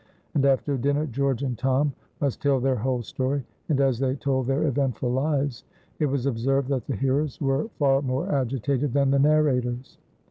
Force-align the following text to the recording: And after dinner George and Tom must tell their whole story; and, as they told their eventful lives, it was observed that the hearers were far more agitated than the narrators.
And 0.33 0.43
after 0.45 0.79
dinner 0.79 1.05
George 1.05 1.43
and 1.43 1.55
Tom 1.55 1.93
must 2.21 2.41
tell 2.41 2.59
their 2.59 2.77
whole 2.77 3.03
story; 3.03 3.45
and, 3.69 3.79
as 3.79 3.99
they 3.99 4.15
told 4.15 4.47
their 4.47 4.63
eventful 4.63 5.11
lives, 5.11 5.63
it 5.99 6.07
was 6.07 6.25
observed 6.25 6.69
that 6.69 6.87
the 6.87 6.95
hearers 6.95 7.39
were 7.39 7.67
far 7.77 8.01
more 8.01 8.27
agitated 8.31 8.93
than 8.93 9.11
the 9.11 9.19
narrators. 9.19 9.99